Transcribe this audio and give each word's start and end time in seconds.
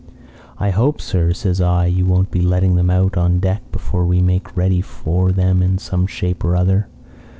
"'I 0.57 0.71
hope, 0.71 0.99
sir,' 0.99 1.31
says 1.31 1.61
I, 1.61 1.85
'you 1.85 2.07
won't 2.07 2.31
be 2.31 2.41
letting 2.41 2.73
them 2.75 2.89
out 2.89 3.17
on 3.17 3.37
deck 3.37 3.61
before 3.71 4.03
we 4.03 4.19
make 4.19 4.57
ready 4.57 4.81
for 4.81 5.31
them 5.31 5.61
in 5.61 5.77
some 5.77 6.07
shape 6.07 6.43
or 6.43 6.55
other.' 6.55 6.87